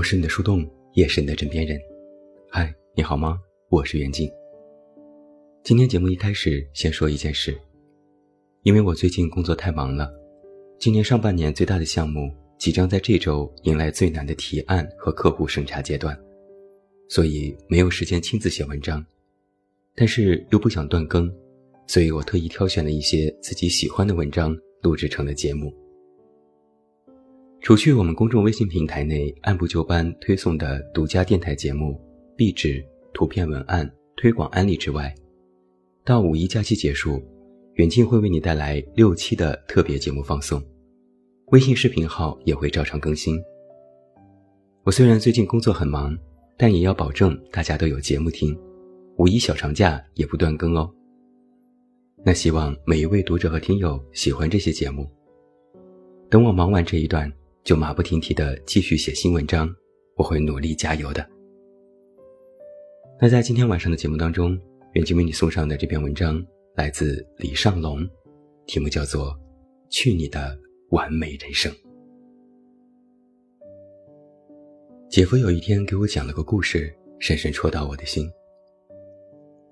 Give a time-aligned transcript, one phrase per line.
[0.00, 1.78] 我是你的树洞，也是你的枕边人。
[2.48, 3.38] 嗨，你好吗？
[3.68, 4.32] 我是袁静。
[5.62, 7.54] 今天节目一开始先说一件事，
[8.62, 10.10] 因为我最近工作太忙了，
[10.78, 16.18] 今年上半年最大的项目即将在这周迎来最难的提案和客户审查阶段，
[17.10, 19.04] 所以没有时间亲自写文章，
[19.94, 21.30] 但是又不想断更，
[21.86, 25.70] 所以我特意挑选了一些自己喜欢的文章录制成了节目。
[27.62, 32.00] 除去我们公众微信平台内按部就班推送的独家电台节目、
[32.34, 35.14] 壁纸、图片文案、推广案例之外，
[36.02, 37.22] 到五一假期结束，
[37.74, 40.60] 远近会为你带来六期的特别节目放送，
[41.48, 43.38] 微信视频号也会照常更新。
[44.82, 46.16] 我虽然最近工作很忙，
[46.56, 48.58] 但也要保证大家都有节目听，
[49.18, 50.90] 五一小长假也不断更哦。
[52.24, 55.06] 那希望每一位读者和听友喜欢这些节目。
[56.30, 57.30] 等我忙完这一段。
[57.62, 59.68] 就马不停蹄的继续写新文章，
[60.16, 61.26] 我会努力加油的。
[63.20, 64.58] 那在今天晚上的节目当中，
[64.94, 66.42] 远近为你送上的这篇文章
[66.74, 68.00] 来自李尚龙，
[68.66, 69.26] 题目叫做
[69.90, 70.58] 《去你的
[70.90, 71.70] 完美人生》。
[75.10, 78.26] 姐夫有一天给我讲了个故事，深深戳到我的心。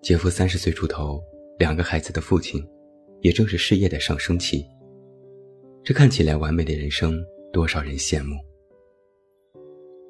[0.02, 1.22] 姐夫三十岁出头，
[1.58, 2.62] 两个孩子的父亲，
[3.22, 4.64] 也正是事业的上升期。
[5.82, 7.18] 这看起来完美的人生。
[7.52, 8.36] 多少人羡慕。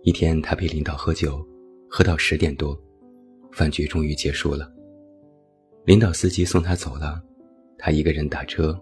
[0.02, 1.46] 一天，他陪领导喝酒，
[1.88, 2.78] 喝到十点多，
[3.52, 4.72] 饭局终于结束了。
[5.84, 7.22] 领导司机送他走了，
[7.78, 8.78] 他一个人打车，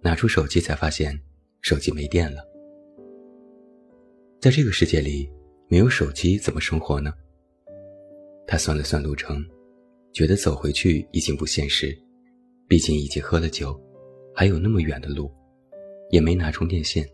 [0.00, 1.18] 拿出手机才发现
[1.60, 2.42] 手机没电了。
[4.40, 5.30] 在这个世界里，
[5.68, 7.12] 没有手机怎么生活呢？
[8.46, 9.44] 他算了算路程，
[10.12, 11.96] 觉得走回去已经不现实，
[12.68, 13.78] 毕竟已经喝了酒，
[14.34, 15.30] 还有那么远的路，
[16.10, 17.08] 也没拿充电线。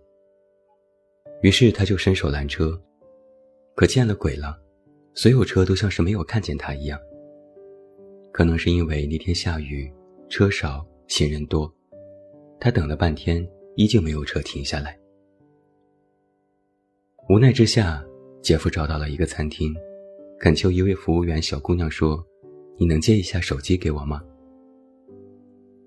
[1.43, 2.78] 于是他就伸手拦车，
[3.75, 4.61] 可见了鬼了，
[5.15, 6.99] 所有车都像是没有看见他一样。
[8.33, 9.91] 可能是因为那天下雨，
[10.28, 11.73] 车少，行人多，
[12.61, 13.47] 他等了半天，
[13.77, 14.99] 依旧没有车停下来。
[17.28, 18.05] 无奈之下，
[18.43, 19.75] 姐夫找到了一个餐厅，
[20.39, 22.22] 恳求一位服务员小姑娘说
[22.78, 24.22] ：“你能借一下手机给我吗？”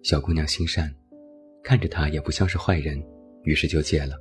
[0.03, 0.93] 小姑娘心善，
[1.63, 3.01] 看着他也不像是坏人，
[3.43, 4.19] 于是就借了。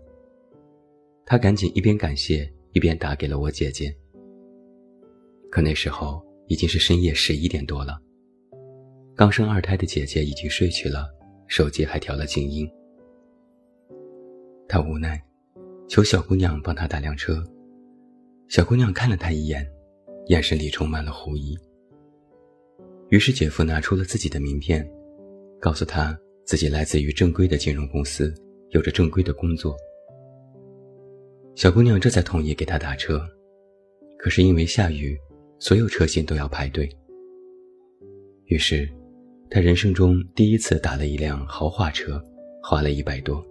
[1.25, 3.95] 他赶紧一边感谢一边打给了我姐姐。
[5.51, 8.01] 可那时候已经是深夜十一点多了，
[9.15, 11.07] 刚生二胎的姐姐已经睡去了，
[11.47, 12.69] 手机还调了静音。
[14.69, 15.23] 他无奈，
[15.89, 17.45] 求小姑娘帮他打辆车。
[18.49, 19.67] 小姑娘看了他一眼，
[20.27, 21.57] 眼神里充满了狐疑。
[23.11, 24.87] 于是姐夫拿出了自己的名片，
[25.61, 28.35] 告诉他自己来自于正规的金融公司，
[28.71, 29.77] 有着正规的工作。
[31.55, 33.21] 小姑娘这才同意给他打车，
[34.19, 35.19] 可是因为下雨，
[35.59, 36.89] 所有车型都要排队。
[38.47, 38.89] 于是，
[39.51, 42.23] 他人生中第一次打了一辆豪华车，
[42.63, 43.45] 花了一百多。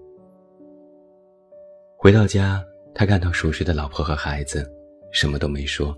[1.96, 2.64] 回到家，
[2.96, 4.68] 他看到熟睡的老婆和孩子，
[5.12, 5.96] 什么都没说。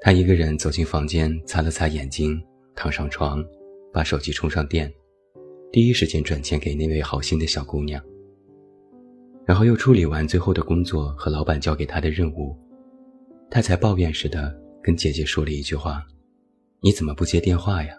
[0.00, 2.42] 他一个人走进房间，擦了擦眼睛，
[2.74, 3.44] 躺上床，
[3.92, 4.90] 把手机充上电，
[5.70, 8.02] 第一时间转钱给那位好心的小姑娘。
[9.46, 12.56] 然后又处理完最后的工作和老板交给他的任务，
[13.48, 14.52] 他才抱怨似的
[14.82, 16.04] 跟姐姐说了一句话
[16.82, 17.96] ：“你怎么不接电话呀？”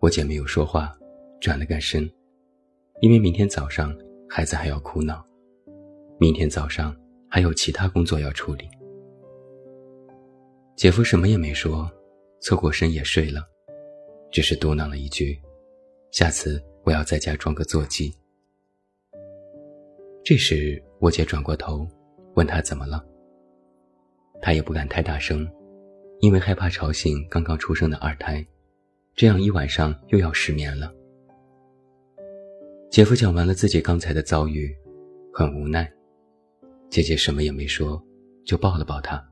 [0.00, 0.90] 我姐没有说话，
[1.42, 2.10] 转了个身，
[3.02, 3.94] 因为明天早上
[4.26, 5.22] 孩子还要哭闹，
[6.18, 6.96] 明天早上
[7.28, 8.66] 还有其他工作要处理。
[10.74, 11.86] 姐夫什么也没说，
[12.40, 13.46] 侧过身也睡了，
[14.30, 15.38] 只是嘟囔了一句
[16.12, 18.10] ：“下次我要在家装个座机。”
[20.22, 21.86] 这时，我姐转过头，
[22.34, 23.04] 问他怎么了。
[24.42, 25.48] 他也不敢太大声，
[26.20, 28.46] 因为害怕吵醒刚刚出生的二胎，
[29.14, 30.92] 这样一晚上又要失眠了。
[32.90, 34.74] 姐夫讲完了自己刚才的遭遇，
[35.32, 35.90] 很无奈。
[36.90, 38.02] 姐姐什么也没说，
[38.44, 39.22] 就抱了抱他。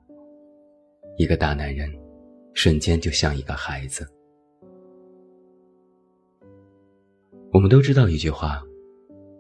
[1.17, 1.91] 一个大男人，
[2.55, 4.09] 瞬间就像一个孩子。
[7.53, 8.63] 我们都知道一句话：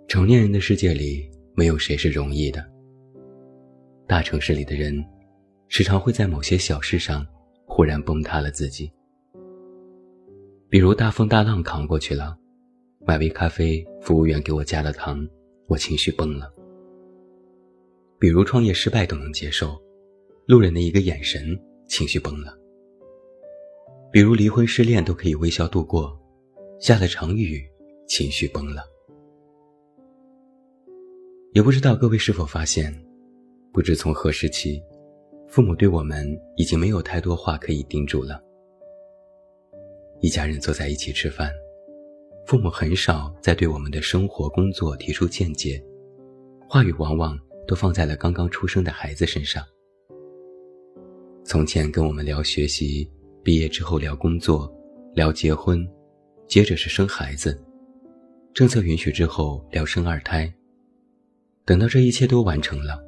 [0.08, 1.28] 成年人的世界里。
[1.58, 2.64] 没有谁是容易的。
[4.06, 5.04] 大城市里的人，
[5.66, 7.26] 时常会在某些小事上
[7.66, 8.88] 忽然崩塌了自己。
[10.68, 12.38] 比如大风大浪扛过去了，
[13.04, 15.28] 买杯咖啡，服务员给我加了糖，
[15.66, 16.48] 我情绪崩了。
[18.20, 19.76] 比如创业失败都能接受，
[20.46, 22.56] 路人的一个眼神，情绪崩了。
[24.12, 26.16] 比如离婚失恋都可以微笑度过，
[26.78, 27.68] 下了场雨，
[28.06, 28.84] 情绪崩了。
[31.52, 32.94] 也不知道各位是否发现，
[33.72, 34.82] 不知从何时起，
[35.48, 38.40] 父母对我们已经没有太多话可以叮嘱了。
[40.20, 41.50] 一家人坐在一起吃饭，
[42.44, 45.82] 父母很少再对我们的生活、工作提出见解，
[46.68, 49.64] 话语往往都放在了刚刚出生的孩子身上。
[51.44, 53.10] 从前跟我们聊学习，
[53.42, 54.70] 毕业之后聊工作，
[55.14, 55.88] 聊结婚，
[56.46, 57.58] 接着是生孩子，
[58.52, 60.52] 政策允许之后聊生二胎。
[61.68, 62.98] 等到这一切都完成了，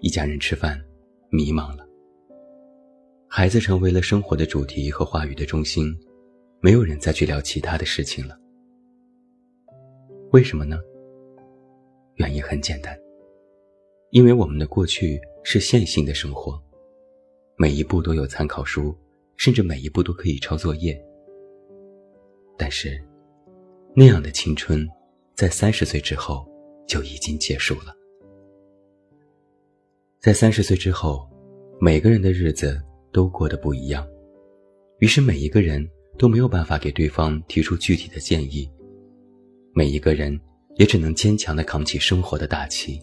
[0.00, 0.76] 一家人吃饭，
[1.30, 1.86] 迷茫了。
[3.28, 5.96] 孩子成为了生活的主题和话语的中心。
[6.60, 8.36] 没有人再去聊其他的事情了，
[10.32, 10.80] 为什么呢？
[12.16, 12.98] 原因很简单，
[14.10, 16.60] 因为我们的过去是线性的生活，
[17.56, 18.92] 每一步都有参考书，
[19.36, 21.00] 甚至每一步都可以抄作业。
[22.58, 23.00] 但是，
[23.94, 24.84] 那样的青春，
[25.36, 26.44] 在三十岁之后
[26.86, 27.94] 就已经结束了。
[30.20, 31.28] 在三十岁之后，
[31.80, 32.80] 每个人的日子
[33.12, 34.06] 都过得不一样，
[34.98, 35.88] 于是每一个人。
[36.18, 38.66] 都没有办法给对方提出具体的建议，
[39.74, 40.40] 每一个人
[40.76, 42.98] 也只能坚强地扛起生活的大旗。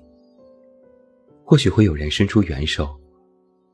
[1.45, 2.89] 或许会有人伸出援手，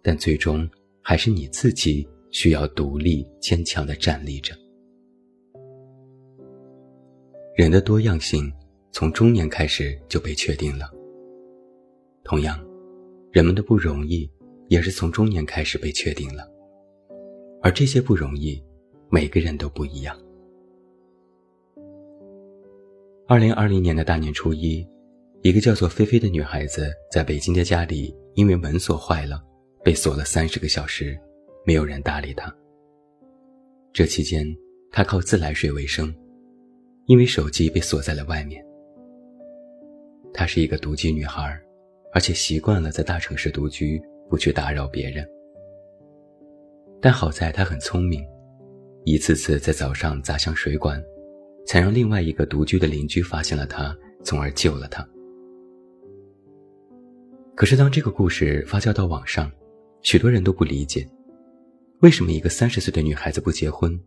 [0.01, 0.69] 但最终
[1.01, 4.53] 还是你自己需要独立坚强地站立着。
[7.55, 8.51] 人的多样性
[8.91, 10.89] 从中年开始就被确定了，
[12.23, 12.59] 同样，
[13.31, 14.29] 人们的不容易
[14.67, 16.49] 也是从中年开始被确定了，
[17.61, 18.63] 而这些不容易。
[19.11, 20.15] 每个人都不一样。
[23.27, 24.87] 二零二零年的大年初一，
[25.41, 29.43] 一个叫做菲菲的女孩子在北京的家里，因为门锁坏了，
[29.83, 31.19] 被锁了三十个小时，
[31.65, 32.55] 没有人搭理她。
[33.91, 34.45] 这期间，
[34.91, 36.13] 她靠自来水为生，
[37.07, 38.63] 因为手机被锁在了外面。
[40.33, 41.59] 她是一个独居女孩，
[42.13, 45.27] 而且习惯了在大城市独居，不去打扰别人。
[47.01, 48.25] 但好在她很聪明。
[49.05, 51.01] 一次次在早上砸向水管，
[51.65, 55.07] 才让另外一个独居的邻居发现了她，从而救了她。
[57.55, 59.49] 可是，当这个故事发酵到网上，
[60.01, 61.07] 许多人都不理解，
[62.01, 63.99] 为什么一个三十岁的女孩子不结婚，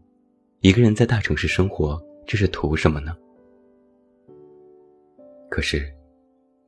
[0.60, 3.16] 一个人在大城市生活，这是图什么呢？
[5.50, 5.90] 可是，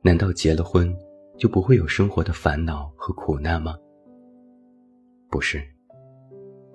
[0.05, 0.95] 难道结了婚
[1.35, 3.75] 就不会有生活的烦恼和苦难吗？
[5.31, 5.59] 不是，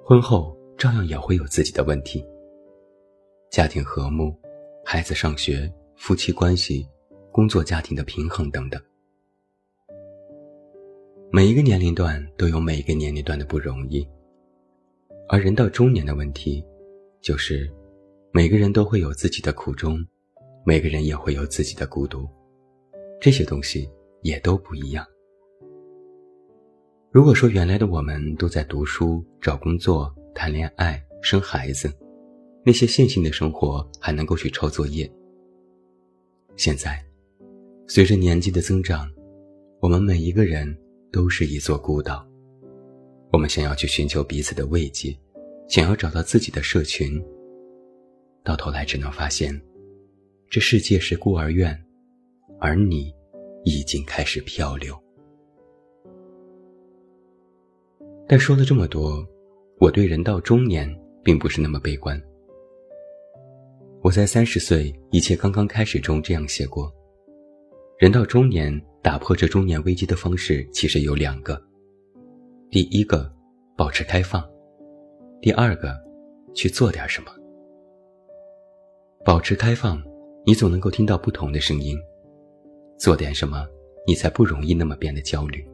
[0.04, 0.58] 婚后。
[0.76, 2.26] 照样也会有自己的问题。
[3.50, 4.34] 家庭和睦、
[4.82, 6.88] 孩子上学、夫妻关系、
[7.30, 8.80] 工作家庭的平衡等等。
[11.30, 14.08] 每一个年龄段都有每一个年龄段的不容易，
[15.28, 16.64] 而人到中年的问题，
[17.20, 17.70] 就是
[18.32, 20.02] 每个人都会有自己的苦衷，
[20.64, 22.26] 每个人也会有自己的孤独，
[23.20, 23.86] 这些东西
[24.22, 25.06] 也都不一样。
[27.12, 31.92] 如果说原来的我们都在读书、找工作，谈恋爱、生孩子，
[32.64, 35.10] 那些线性的生活还能够去抄作业。
[36.56, 37.04] 现在，
[37.86, 39.10] 随着年纪的增长，
[39.80, 40.74] 我们每一个人
[41.12, 42.26] 都是一座孤岛。
[43.32, 45.14] 我们想要去寻求彼此的慰藉，
[45.68, 47.22] 想要找到自己的社群，
[48.42, 49.60] 到头来只能发现，
[50.48, 51.78] 这世界是孤儿院，
[52.60, 53.12] 而你
[53.64, 54.96] 已经开始漂流。
[58.28, 59.26] 但说了这么多。
[59.80, 60.86] 我对人到中年
[61.24, 62.22] 并不是那么悲观。
[64.02, 66.92] 我在三十岁一切刚刚开始中这样写过：
[67.96, 71.58] 人到中年，打破这中年危机的方式其实有两个。
[72.70, 73.32] 第一个，
[73.74, 74.42] 保持开放；
[75.40, 75.98] 第二个，
[76.54, 77.32] 去做点什么。
[79.24, 79.98] 保持开放，
[80.44, 81.96] 你总能够听到不同的声音；
[83.00, 83.66] 做点什么，
[84.06, 85.66] 你才不容易那么变得焦虑。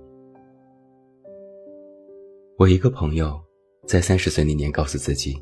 [2.56, 3.38] 我一个朋友。
[3.87, 5.40] 在三十岁那年，告诉自己，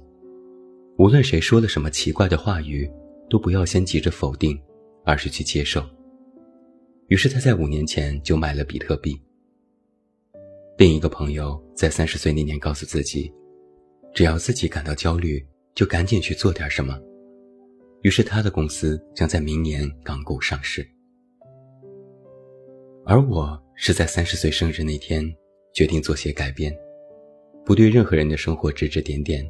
[0.98, 2.86] 无论谁说了什么奇怪的话语，
[3.30, 4.60] 都不要先急着否定，
[5.02, 5.82] 而是去接受。
[7.08, 9.18] 于是他在五年前就买了比特币。
[10.76, 13.32] 另一个朋友在三十岁那年告诉自己，
[14.12, 15.42] 只要自己感到焦虑，
[15.74, 17.00] 就赶紧去做点什么。
[18.02, 20.86] 于是他的公司将在明年港股上市。
[23.06, 25.22] 而我是在三十岁生日那天
[25.74, 26.74] 决定做些改变。
[27.62, 29.46] 不对任何人的生活指指点点，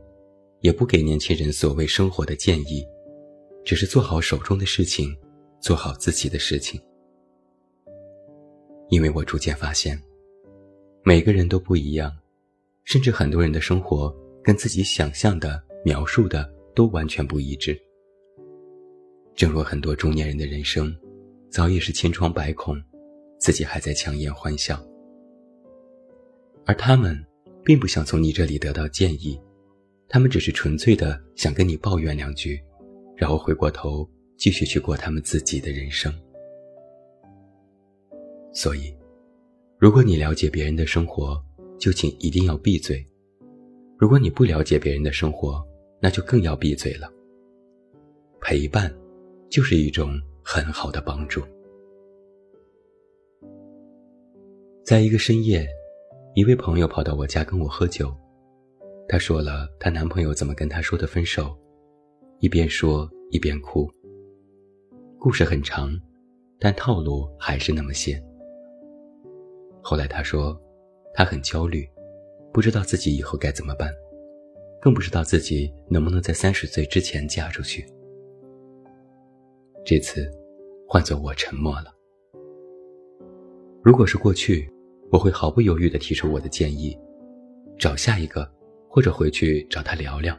[0.60, 2.84] 也不给年轻人所谓生活的建议，
[3.64, 5.16] 只是做好手中的事情，
[5.60, 6.80] 做好自己的事情。
[8.88, 10.00] 因为我逐渐发现，
[11.04, 12.12] 每个人都不一样，
[12.82, 17.80] 甚至很多人的生活跟自己想象的、描述的都完全不一致。
[19.36, 20.92] 正如很多中年人的人生，
[21.50, 22.76] 早已是千疮百孔，
[23.44, 24.82] 自己还在强颜欢笑。
[26.64, 27.14] 而他们
[27.62, 29.38] 并不想从你这里得到建议，
[30.08, 32.58] 他们只是纯粹的想跟你抱怨两句，
[33.14, 34.08] 然后回过头
[34.38, 36.10] 继续去过他们自己的人生。
[38.54, 38.96] 所以，
[39.76, 41.38] 如果你了解别人的生活，
[41.78, 42.96] 就请一定要闭嘴；
[43.98, 45.62] 如果你不了解别人的生活，
[46.00, 47.12] 那就更要闭嘴了。
[48.40, 48.90] 陪伴，
[49.50, 51.42] 就是一种很好的帮助。
[54.84, 55.66] 在一个深夜，
[56.34, 58.14] 一位朋友跑到我家跟我喝酒，
[59.08, 61.56] 她说了她男朋友怎么跟她说的分手，
[62.40, 63.90] 一边说一边哭。
[65.18, 65.98] 故事很长，
[66.60, 68.22] 但套路还是那么些。
[69.80, 70.54] 后来她说，
[71.14, 71.88] 她很焦虑，
[72.52, 73.90] 不知道自己以后该怎么办，
[74.82, 77.86] 更不知道自己能不能在三十岁之前嫁出去。
[79.82, 80.30] 这次，
[80.86, 81.86] 换做我沉默了。
[83.82, 84.70] 如果是过去，
[85.10, 86.98] 我会毫不犹豫地提出我的建议，
[87.78, 88.50] 找下一个，
[88.88, 90.36] 或者回去找他聊聊。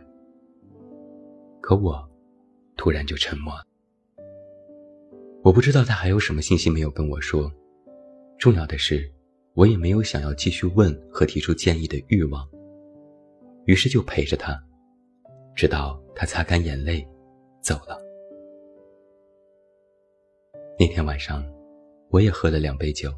[1.62, 2.08] 可我，
[2.76, 3.64] 突然就沉默了。
[5.44, 7.52] 我不知道他还有什么信息没有跟我说。
[8.38, 9.10] 重要的是，
[9.54, 12.48] 我也没有想要继续问和提出建议的欲望。
[13.66, 14.62] 于是就陪着他，
[15.56, 17.08] 直到他擦干眼泪，
[17.62, 17.98] 走了。
[20.78, 21.44] 那天晚上，
[22.10, 23.10] 我也喝了两杯酒，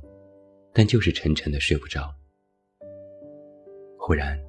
[0.78, 2.14] 但就是沉沉的睡不着。
[3.98, 4.40] 忽然，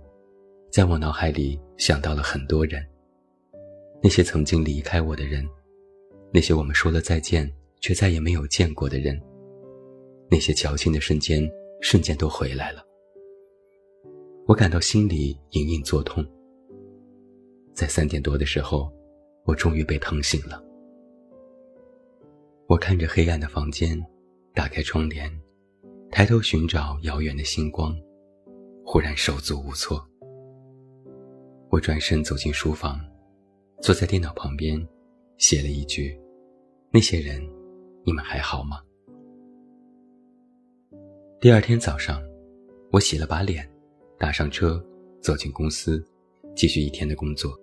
[0.70, 2.86] 在我脑海里想到了很多人，
[4.02, 5.42] 那些曾经离开我的人，
[6.30, 9.18] 那些我们说了再见却再也没有见过的人，
[10.30, 12.84] 那些矫情的瞬间，瞬间都回来了。
[14.46, 16.22] 我感到心里隐隐作痛。
[17.72, 18.92] 在三点多的时候，
[19.46, 20.62] 我终于被疼醒了。
[22.66, 23.98] 我看着黑暗的房间，
[24.52, 25.32] 打开窗帘，
[26.10, 27.94] 抬头寻找遥远的星光，
[28.84, 30.04] 忽然手足无措。
[31.70, 32.98] 我转身走进书房，
[33.80, 34.84] 坐在电脑旁边，
[35.36, 36.18] 写了一句
[36.90, 37.40] ：“那些人，
[38.04, 38.80] 你们还好吗？”
[41.40, 42.20] 第二天早上，
[42.90, 43.68] 我洗了把脸，
[44.18, 44.84] 打上车，
[45.20, 46.04] 走进公司，
[46.56, 47.56] 继续一天的工作，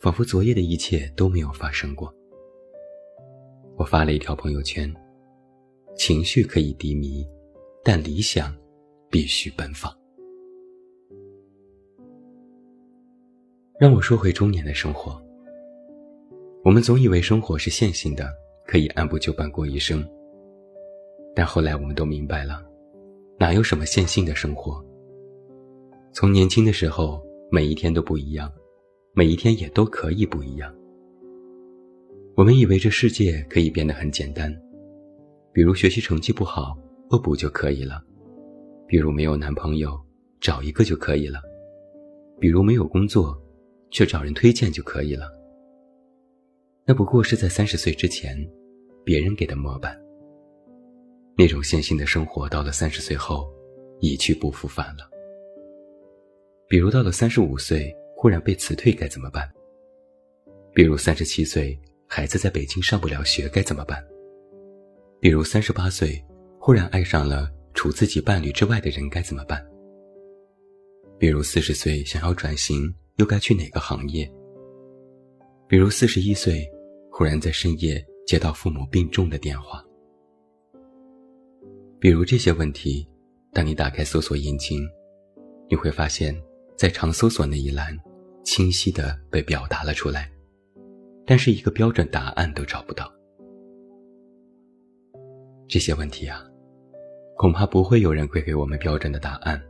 [0.00, 2.14] 仿佛昨夜的一切都没有发生过。
[3.76, 4.94] 我发了一条朋友圈
[5.96, 7.26] ：“情绪可以低迷，
[7.90, 8.54] 但理想
[9.08, 9.90] 必须奔放。”
[13.80, 15.18] 让我说回中年的生活。
[16.62, 18.30] 我们总以为生活是线性的，
[18.66, 20.06] 可以按部就班过一生。
[21.34, 22.62] 但后来我们都明白了，
[23.38, 24.84] 哪有什么线性的生活？
[26.12, 28.52] 从年轻的时候，每一天都不一样，
[29.14, 30.70] 每一天也都可以不一样。
[32.36, 34.54] 我们以为这世界可以变得很简单，
[35.54, 36.76] 比如学习成绩不好，
[37.10, 38.02] 恶补就可以了；
[38.86, 39.98] 比如没有男朋友，
[40.40, 41.40] 找一个就可以了；
[42.38, 43.40] 比如没有工作，
[43.90, 45.30] 却找人推荐就可以了。
[46.84, 48.36] 那不过是在三十岁之前，
[49.04, 49.98] 别人给的模板。
[51.36, 53.48] 那种线性的生活，到了三十岁后，
[54.00, 55.08] 一去不复返了。
[56.68, 59.48] 比如到了三十五岁，忽然被辞退该怎么办？
[60.74, 61.78] 比如三十七岁。
[62.10, 64.02] 孩子在北京上不了学该怎么办？
[65.20, 66.18] 比如三十八岁
[66.68, 69.58] 忽然爱上了除自己伴侣之外的人该怎么办？
[71.18, 74.30] 比如四十岁想要转型又该去哪个行业？
[75.66, 76.70] 比如四十一岁
[77.10, 79.82] 忽然在深夜接到父母病重的电话？
[81.98, 83.08] 比如这些问题，
[83.54, 84.86] 当你打开搜索引擎，
[85.70, 86.38] 你会发现
[86.76, 87.96] 在常搜索那一栏，
[88.44, 90.30] 清晰的被表达了出来。
[91.24, 93.10] 但是一个标准答案都找不到，
[95.66, 96.44] 这些问题啊，
[97.38, 99.62] 恐怕不会有人会给我们标准的答案。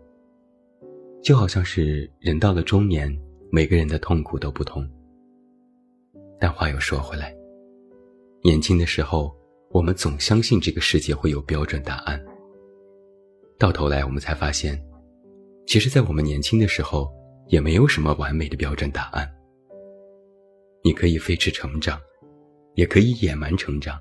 [1.22, 3.14] 就好像是人到了中年，
[3.50, 4.88] 每个人的痛苦都不同。
[6.40, 7.36] 但话又说回来，
[8.42, 9.36] 年轻的时候，
[9.68, 12.18] 我们总相信这个世界会有标准答案。
[13.58, 14.82] 到头来，我们才发现，
[15.66, 17.12] 其实，在我们年轻的时候，
[17.48, 19.30] 也没有什么完美的标准答案。
[20.82, 22.00] 你可以飞驰成长，
[22.76, 24.00] 也可以野蛮成长，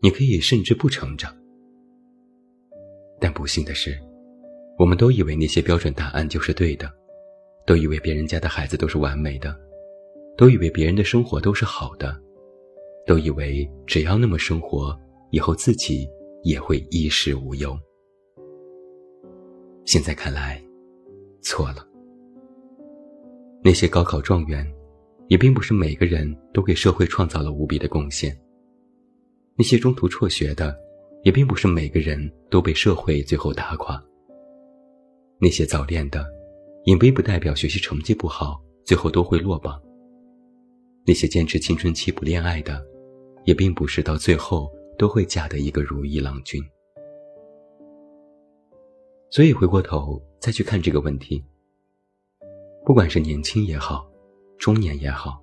[0.00, 1.32] 你可以甚至不成长。
[3.22, 3.96] 但不幸的是，
[4.76, 6.90] 我们都以为那些标准答案就是对的，
[7.64, 9.56] 都以为别人家的孩子都是完美的，
[10.36, 12.20] 都以为别人的生活都是好的，
[13.06, 14.98] 都以为只要那么生活，
[15.30, 16.08] 以后自己
[16.42, 17.78] 也会衣食无忧。
[19.84, 20.60] 现在看来，
[21.42, 21.86] 错了。
[23.62, 24.66] 那些高考状元。
[25.28, 28.36] 也并不是每个人都给社会创造了无比的贡献。
[29.56, 30.76] 那些中途辍学的，
[31.22, 34.02] 也并不是每个人都被社会最后打垮。
[35.38, 36.24] 那些早恋的，
[36.84, 39.80] 也并不代表学习成绩不好，最后都会落榜。
[41.04, 42.84] 那些坚持青春期不恋爱的，
[43.44, 46.62] 也并不是到最后都会嫁得一个如意郎君。
[49.30, 51.44] 所以回过头再去看这个问题，
[52.84, 54.08] 不管是年轻也好，
[54.58, 55.42] 中年也好，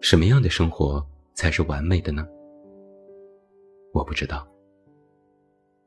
[0.00, 2.26] 什么样的生活才是完美的呢？
[3.92, 4.46] 我不知道。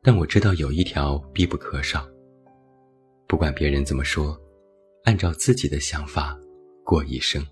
[0.04, 2.08] 但我知道有一条必不可少。
[3.28, 4.36] 不管别人怎么说，
[5.04, 6.36] 按照自己的想法
[6.84, 7.46] 过一生。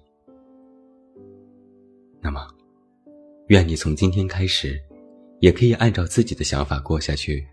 [2.19, 2.41] 那么，
[3.47, 4.81] 愿你从今天开始，
[5.39, 7.47] 也可以按照自己的想法过下去，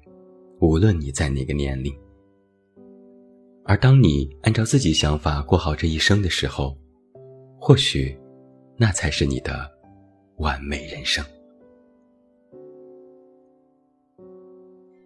[0.60, 1.94] 无论你在哪个年龄。
[3.64, 6.74] 而当你按照自己想法过好这一生的时候，
[7.60, 8.18] 或许，
[8.76, 9.70] 那才是你的
[10.38, 11.22] 完美人生。